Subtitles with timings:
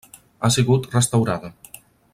[0.39, 1.55] Ha sigut restaurada.